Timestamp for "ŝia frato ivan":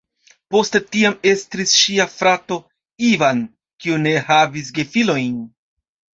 1.81-3.45